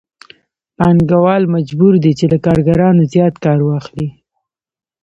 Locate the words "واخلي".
3.63-4.07